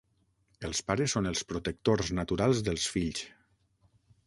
Els 0.69 0.79
pares 0.87 1.13
són 1.17 1.31
els 1.33 1.43
protectors 1.51 2.11
naturals 2.21 2.65
dels 2.71 2.91
fills. 2.95 3.25